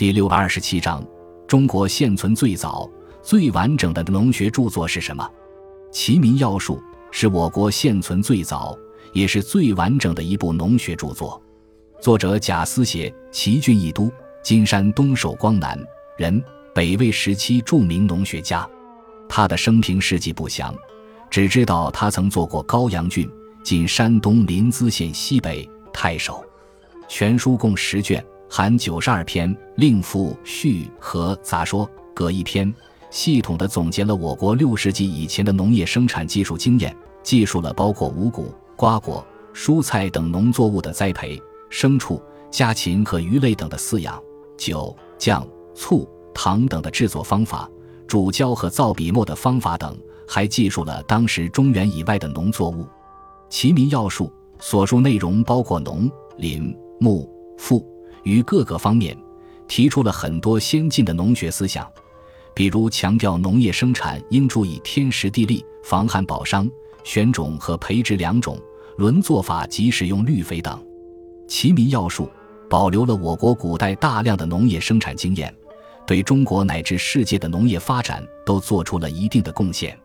[0.00, 1.06] 第六百二十七章：
[1.46, 2.90] 中国现存最早、
[3.22, 5.22] 最完整的农学著作是什么？
[5.92, 6.76] 《齐民要术》
[7.10, 8.74] 是我国现存最早
[9.12, 11.38] 也是最完整的一部农学著作。
[12.00, 14.10] 作者贾思勰，齐郡义都
[14.42, 15.78] （今山东寿光南）
[16.16, 16.42] 人，
[16.74, 18.66] 北魏时期著名农学家。
[19.28, 20.74] 他的生平事迹不详，
[21.28, 23.30] 只知道他曾做过高阳郡
[23.62, 26.42] （今山东临淄县西北）太守。
[27.06, 32.74] 全书共十卷，含九十二篇，另附序和杂说各一篇，
[33.08, 41.40] 系统的总结了我国六世纪以前的农业生产技术经验，记述了包括五谷、瓜果、蔬菜等农作物的栽培。
[41.70, 44.20] 牲畜、家禽和鱼类等的饲养，
[44.58, 47.70] 酒、酱、醋、糖等的制作方法，
[48.08, 52.82] 煮胶和造笔墨的方法等，还记述了当时中原以外的农作物。
[53.48, 54.24] 《齐民要术》
[54.58, 57.88] 所述内容包括农、林、牧、副、
[58.22, 59.16] 于各个方面，
[59.68, 61.90] 提出了很多先进的农学思想，
[62.54, 66.70] 比如强调农业生产应注意天时地利、防旱保墒、
[67.04, 68.60] 选种和培植良种、
[68.96, 70.78] 轮作法及使用绿肥等。
[71.48, 72.24] 《齐民要术》
[72.68, 75.52] 保留了我国古代大量的农业生产经验，
[76.06, 79.98] 对中国乃至世界的农业发展都做出了一定的贡献。